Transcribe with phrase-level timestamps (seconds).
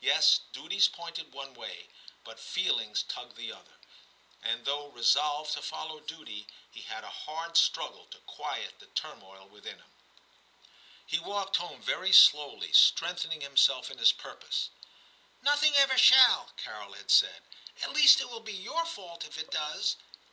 [0.00, 1.88] Yes, duties pointed one way,
[2.22, 3.80] but feelings tugged the other;
[4.40, 9.48] and though resolved to follow duty, he had a hard struggle to quiet the turmoil
[9.48, 9.90] within him.
[11.04, 14.70] He walked home very slowly, strengthening himself in his purpose.
[15.06, 19.36] * Nothing ever shall,' Carol had said;* at least it will be your fault if
[19.36, 19.96] it does.